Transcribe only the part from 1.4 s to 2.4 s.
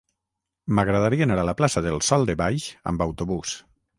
a la plaça del Sòl de